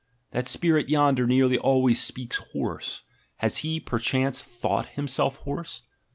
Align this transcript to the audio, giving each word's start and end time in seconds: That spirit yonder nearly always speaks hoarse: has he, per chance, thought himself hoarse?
That 0.31 0.47
spirit 0.47 0.89
yonder 0.89 1.27
nearly 1.27 1.59
always 1.59 2.01
speaks 2.01 2.37
hoarse: 2.53 3.03
has 3.35 3.57
he, 3.57 3.79
per 3.79 3.99
chance, 3.99 4.41
thought 4.41 4.87
himself 4.87 5.35
hoarse? 5.35 5.83